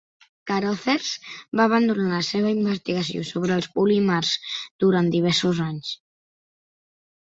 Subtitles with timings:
[0.51, 1.09] Carothers
[1.61, 4.35] va abandonar la seva investigació sobre els polímers
[4.87, 5.97] durant diversos anys.